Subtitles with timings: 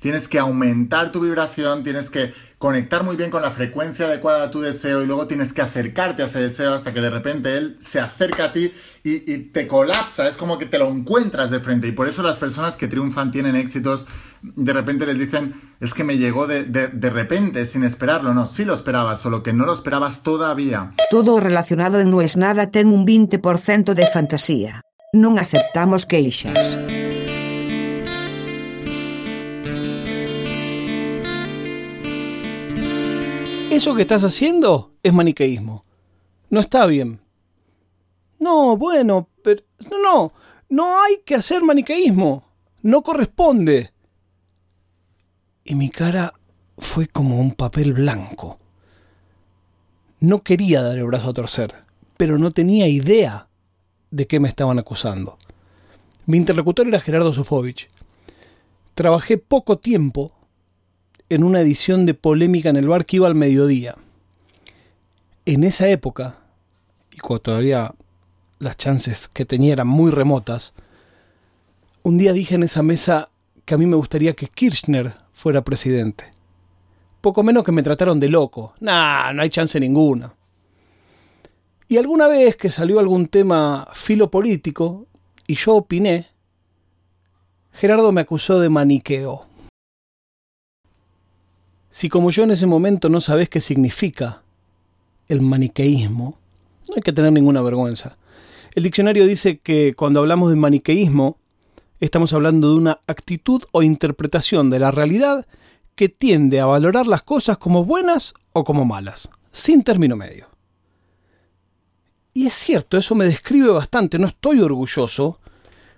[0.00, 4.50] tienes que aumentar tu vibración, tienes que conectar muy bien con la frecuencia adecuada a
[4.50, 7.76] tu deseo y luego tienes que acercarte a ese deseo hasta que de repente él
[7.78, 8.72] se acerca a ti
[9.04, 12.36] y, te colapsa, es como que te lo encuentras de frente y por eso las
[12.36, 14.06] personas que triunfan, tienen éxitos,
[14.42, 18.64] de repente les dicen, es que me llegó de, de repente, sin esperarlo, no, sí
[18.64, 20.92] lo esperabas, solo que no lo esperabas todavía.
[21.10, 24.82] Todo relacionado No es nada ten un 20% de fantasía.
[25.12, 26.76] Non aceptamos queixas.
[33.78, 35.84] Eso que estás haciendo es maniqueísmo.
[36.50, 37.20] No está bien.
[38.40, 39.62] No, bueno, pero...
[39.88, 40.32] No, no,
[40.68, 42.42] no hay que hacer maniqueísmo.
[42.82, 43.92] No corresponde.
[45.62, 46.34] Y mi cara
[46.76, 48.58] fue como un papel blanco.
[50.18, 51.84] No quería dar el brazo a torcer,
[52.16, 53.46] pero no tenía idea
[54.10, 55.38] de qué me estaban acusando.
[56.26, 57.88] Mi interlocutor era Gerardo Sofovich.
[58.96, 60.32] Trabajé poco tiempo
[61.30, 63.96] en una edición de Polémica en el bar que iba al mediodía.
[65.44, 66.36] En esa época,
[67.12, 67.94] y cuando todavía
[68.58, 70.74] las chances que tenía eran muy remotas,
[72.02, 73.30] un día dije en esa mesa
[73.64, 76.30] que a mí me gustaría que Kirchner fuera presidente.
[77.20, 78.74] Poco menos que me trataron de loco.
[78.80, 80.34] Nah, no hay chance ninguna.
[81.88, 85.06] Y alguna vez que salió algún tema filopolítico
[85.46, 86.28] y yo opiné,
[87.72, 89.46] Gerardo me acusó de maniqueo.
[91.98, 94.42] Si como yo en ese momento no sabés qué significa
[95.26, 96.38] el maniqueísmo,
[96.86, 98.18] no hay que tener ninguna vergüenza.
[98.76, 101.38] El diccionario dice que cuando hablamos de maniqueísmo,
[101.98, 105.48] estamos hablando de una actitud o interpretación de la realidad
[105.96, 110.46] que tiende a valorar las cosas como buenas o como malas, sin término medio.
[112.32, 115.40] Y es cierto, eso me describe bastante, no estoy orgulloso,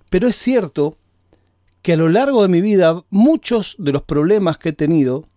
[0.08, 0.96] pero es cierto
[1.82, 5.28] que a lo largo de mi vida muchos de los problemas que he tenido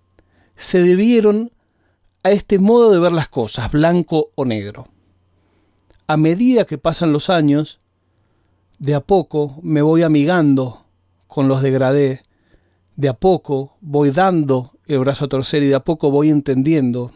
[0.55, 1.51] se debieron
[2.23, 4.87] a este modo de ver las cosas, blanco o negro.
[6.07, 7.79] A medida que pasan los años,
[8.79, 10.85] de a poco me voy amigando
[11.27, 12.23] con los degradé,
[12.95, 17.11] de a poco voy dando el brazo a torcer y de a poco voy entendiendo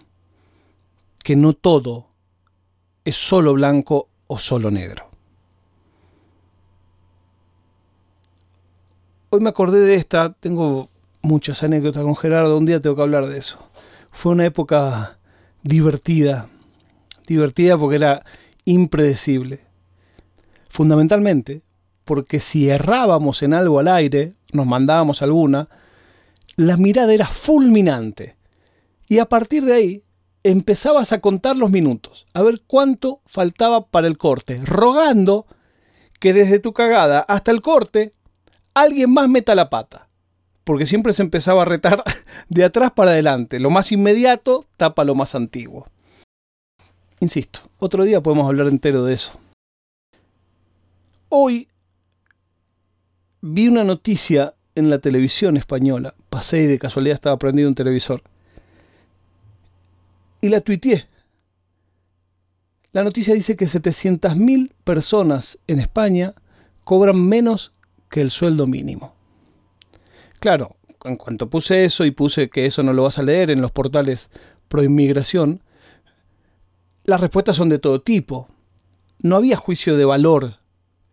[1.23, 2.07] que no todo
[3.05, 5.07] es solo blanco o solo negro.
[9.29, 10.89] Hoy me acordé de esta, tengo
[11.21, 13.59] muchas anécdotas con Gerardo, un día tengo que hablar de eso.
[14.11, 15.19] Fue una época
[15.63, 16.49] divertida,
[17.27, 18.23] divertida porque era
[18.65, 19.61] impredecible.
[20.69, 21.61] Fundamentalmente
[22.05, 25.67] porque si errábamos en algo al aire, nos mandábamos alguna,
[26.55, 28.37] la mirada era fulminante.
[29.07, 30.03] Y a partir de ahí
[30.43, 35.45] empezabas a contar los minutos, a ver cuánto faltaba para el corte, rogando
[36.19, 38.13] que desde tu cagada hasta el corte
[38.73, 40.06] alguien más meta la pata
[40.67, 42.03] porque siempre se empezaba a retar
[42.49, 43.57] de atrás para adelante.
[43.57, 45.87] Lo más inmediato tapa lo más antiguo.
[47.21, 49.39] Insisto, otro día podemos hablar entero de eso.
[51.29, 51.69] Hoy
[53.39, 56.15] vi una noticia en la televisión española.
[56.29, 58.21] Pasé y de casualidad estaba prendido un televisor.
[60.41, 61.07] Y la tuiteé.
[62.91, 66.33] La noticia dice que 700.000 personas en España
[66.83, 67.71] cobran menos
[68.09, 69.16] que el sueldo mínimo.
[70.47, 73.59] Claro, en cuanto puse eso y puse que eso no lo vas a leer en
[73.59, 74.29] los portales
[74.69, 75.61] pro inmigración,
[77.03, 78.47] las respuestas son de todo tipo.
[79.19, 80.59] No había juicio de valor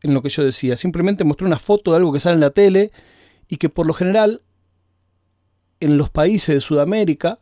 [0.03, 2.51] en lo que yo decía, simplemente mostré una foto de algo que sale en la
[2.51, 2.93] tele
[3.49, 4.43] y que por lo general
[5.81, 7.41] en los países de Sudamérica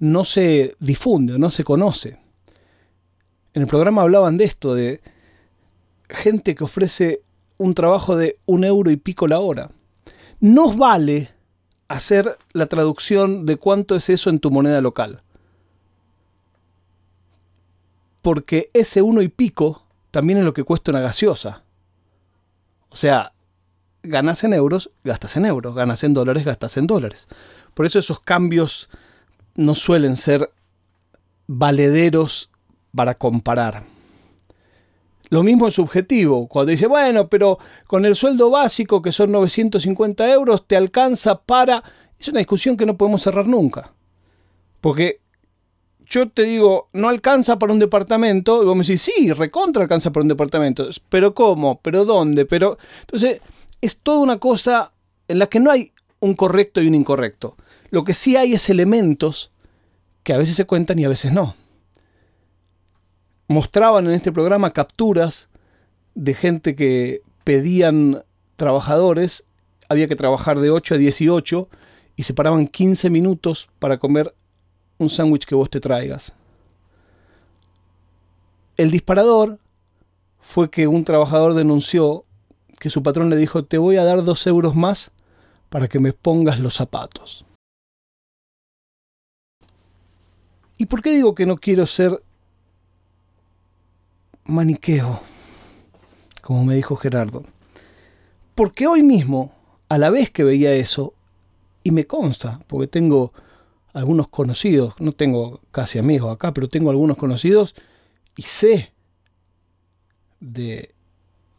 [0.00, 2.18] no se difunde, no se conoce.
[3.54, 5.02] En el programa hablaban de esto, de
[6.08, 7.22] gente que ofrece
[7.58, 9.70] un trabajo de un euro y pico la hora.
[10.40, 11.30] Nos vale
[11.88, 15.22] hacer la traducción de cuánto es eso en tu moneda local.
[18.22, 21.62] Porque ese uno y pico también es lo que cuesta una gaseosa.
[22.88, 23.32] O sea,
[24.02, 27.28] ganas en euros, gastas en euros, ganas en dólares, gastas en dólares.
[27.74, 28.88] Por eso esos cambios
[29.56, 30.50] no suelen ser
[31.46, 32.50] valederos
[32.94, 33.84] para comparar.
[35.30, 36.48] Lo mismo es subjetivo.
[36.48, 41.82] Cuando dice, bueno, pero con el sueldo básico, que son 950 euros, te alcanza para...
[42.18, 43.92] Es una discusión que no podemos cerrar nunca.
[44.80, 45.20] Porque
[46.04, 50.10] yo te digo, no alcanza para un departamento, y vos me decís, sí, recontra alcanza
[50.10, 50.90] para un departamento.
[51.08, 51.80] Pero ¿cómo?
[51.80, 52.44] ¿Pero dónde?
[52.44, 52.76] Pero.
[53.02, 53.40] Entonces,
[53.80, 54.92] es toda una cosa
[55.28, 57.56] en la que no hay un correcto y un incorrecto.
[57.90, 59.52] Lo que sí hay es elementos
[60.24, 61.54] que a veces se cuentan y a veces no
[63.50, 65.48] mostraban en este programa capturas
[66.14, 68.22] de gente que pedían
[68.54, 69.44] trabajadores
[69.88, 71.68] había que trabajar de 8 a 18
[72.14, 74.32] y se paraban 15 minutos para comer
[74.98, 76.32] un sándwich que vos te traigas.
[78.76, 79.58] El disparador
[80.40, 82.24] fue que un trabajador denunció
[82.78, 85.10] que su patrón le dijo, te voy a dar dos euros más
[85.70, 87.44] para que me pongas los zapatos.
[90.78, 92.22] ¿Y por qué digo que no quiero ser
[94.44, 95.20] maniqueo?
[96.42, 97.44] Como me dijo Gerardo.
[98.54, 99.52] Porque hoy mismo,
[99.88, 101.14] a la vez que veía eso,
[101.82, 103.32] y me consta, porque tengo
[103.92, 107.74] algunos conocidos, no tengo casi amigos acá, pero tengo algunos conocidos
[108.36, 108.92] y sé
[110.40, 110.94] de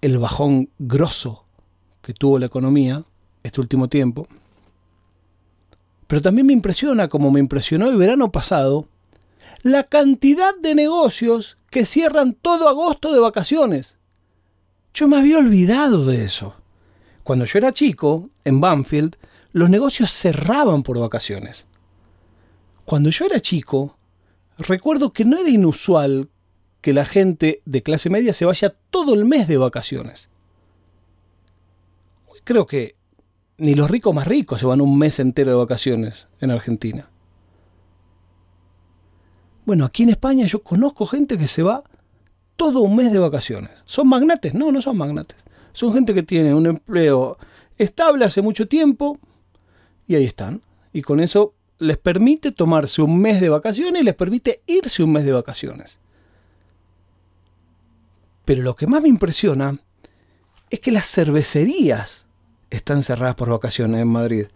[0.01, 1.45] el bajón grosso
[2.01, 3.03] que tuvo la economía
[3.43, 4.27] este último tiempo.
[6.07, 8.87] Pero también me impresiona, como me impresionó el verano pasado,
[9.63, 13.95] la cantidad de negocios que cierran todo agosto de vacaciones.
[14.93, 16.53] Yo me había olvidado de eso.
[17.23, 19.15] Cuando yo era chico, en Banfield,
[19.53, 21.65] los negocios cerraban por vacaciones.
[22.83, 23.97] Cuando yo era chico,
[24.57, 26.29] recuerdo que no era inusual
[26.81, 30.29] que la gente de clase media se vaya todo el mes de vacaciones.
[32.27, 32.95] Hoy creo que
[33.57, 37.10] ni los ricos más ricos se van un mes entero de vacaciones en Argentina.
[39.65, 41.83] Bueno, aquí en España yo conozco gente que se va
[42.55, 43.71] todo un mes de vacaciones.
[43.85, 44.53] ¿Son magnates?
[44.53, 45.37] No, no son magnates.
[45.73, 47.37] Son gente que tiene un empleo
[47.77, 49.17] estable hace mucho tiempo
[50.07, 50.61] y ahí están.
[50.93, 55.11] Y con eso les permite tomarse un mes de vacaciones y les permite irse un
[55.11, 55.99] mes de vacaciones.
[58.45, 59.79] Pero lo que más me impresiona
[60.69, 62.27] es que las cervecerías
[62.69, 64.47] están cerradas por vacaciones en Madrid.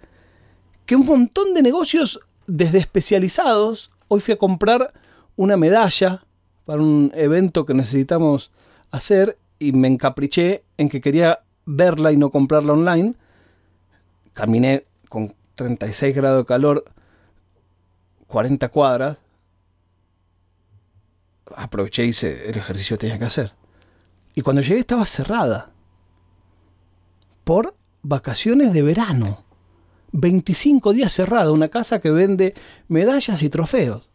[0.85, 4.93] Que un montón de negocios desde especializados, hoy fui a comprar
[5.35, 6.25] una medalla
[6.65, 8.51] para un evento que necesitamos
[8.91, 13.15] hacer y me encapriché en que quería verla y no comprarla online.
[14.33, 16.85] Caminé con 36 grados de calor
[18.27, 19.17] 40 cuadras.
[21.55, 23.53] Aproveché y hice el ejercicio que tenía que hacer.
[24.33, 25.71] Y cuando llegué estaba cerrada.
[27.43, 29.44] Por vacaciones de verano.
[30.15, 32.53] 25 días cerrada, una casa que vende
[32.87, 34.09] medallas y trofeos.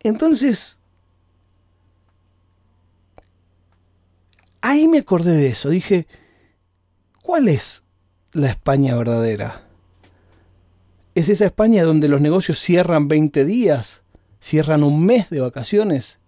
[0.00, 0.78] Entonces,
[4.60, 5.68] ahí me acordé de eso.
[5.68, 6.06] Dije,
[7.22, 7.84] ¿cuál es
[8.32, 9.66] la España verdadera?
[11.16, 14.02] ¿Es esa España donde los negocios cierran 20 días,
[14.40, 16.20] cierran un mes de vacaciones?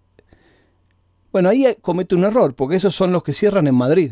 [1.31, 4.11] Bueno, ahí comete un error, porque esos son los que cierran en Madrid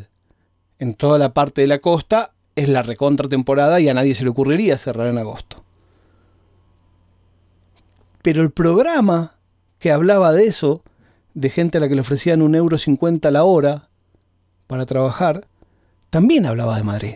[0.79, 4.24] en toda la parte de la costa es la recontra temporada y a nadie se
[4.24, 5.63] le ocurriría cerrar en agosto.
[8.21, 9.36] Pero el programa
[9.80, 10.83] que hablaba de eso,
[11.33, 13.89] de gente a la que le ofrecían un euro cincuenta la hora
[14.68, 15.48] para trabajar,
[16.09, 17.15] también hablaba de Madrid.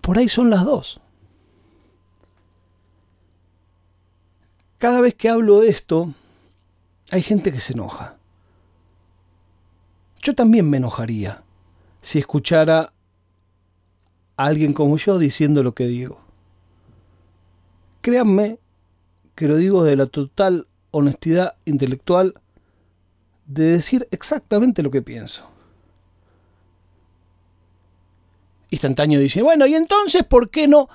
[0.00, 1.00] Por ahí son las dos.
[4.78, 6.12] Cada vez que hablo de esto,
[7.10, 8.16] hay gente que se enoja.
[10.22, 11.42] Yo también me enojaría
[12.00, 12.92] si escuchara
[14.36, 16.20] a alguien como yo diciendo lo que digo.
[18.00, 18.58] Créanme
[19.34, 22.34] que lo digo de la total honestidad intelectual
[23.46, 25.48] de decir exactamente lo que pienso.
[28.70, 30.88] Instantáneo dice, bueno, ¿y entonces por qué no?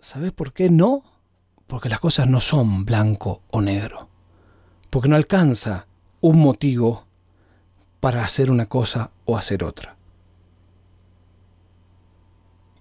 [0.00, 1.04] ¿Sabes por qué no?
[1.66, 4.12] Porque las cosas no son blanco o negro
[4.92, 5.86] porque no alcanza
[6.20, 7.06] un motivo
[8.02, 9.94] para hacer una cosa o hacer otra.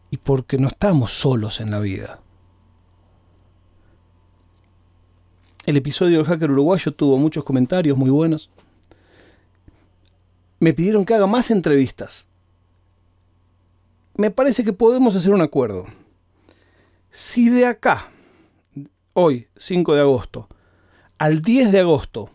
[0.09, 2.21] Y porque no estamos solos en la vida.
[5.67, 8.49] El episodio del hacker uruguayo tuvo muchos comentarios muy buenos.
[10.59, 12.27] Me pidieron que haga más entrevistas.
[14.15, 15.85] Me parece que podemos hacer un acuerdo.
[17.11, 18.09] Si de acá,
[19.13, 20.49] hoy, 5 de agosto,
[21.19, 22.31] al 10 de agosto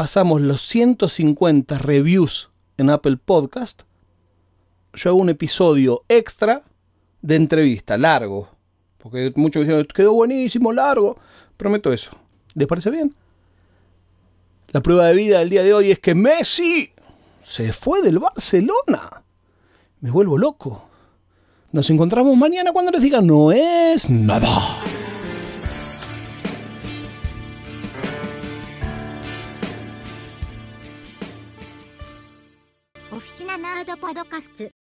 [0.00, 3.82] pasamos los 150 reviews en Apple Podcast,
[4.94, 6.62] yo hago un episodio extra
[7.20, 8.48] de entrevista, largo.
[8.96, 11.18] Porque muchos dicen, quedó buenísimo, largo.
[11.58, 12.12] Prometo eso.
[12.54, 13.14] ¿Les parece bien?
[14.68, 16.92] La prueba de vida del día de hoy es que Messi
[17.42, 19.22] se fue del Barcelona.
[20.00, 20.88] Me vuelvo loco.
[21.72, 24.48] Nos encontramos mañana cuando les diga no es nada.
[34.14, 34.79] ドカスツ